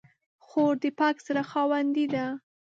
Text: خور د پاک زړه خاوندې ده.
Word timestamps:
خور 0.45 0.73
د 0.83 0.85
پاک 0.99 1.15
زړه 1.27 1.43
خاوندې 1.51 2.05
ده. 2.13 2.25